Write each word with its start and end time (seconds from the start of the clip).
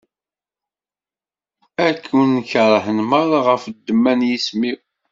Ad 1.87 1.95
ken-keṛhen 2.07 2.97
meṛṛa 3.09 3.39
ɣef 3.47 3.63
ddemma 3.75 4.13
n 4.17 4.21
yisem-iw. 4.29 4.79